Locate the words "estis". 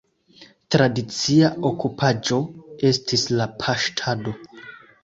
2.93-3.31